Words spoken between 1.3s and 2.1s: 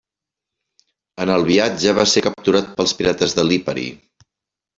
el viatge va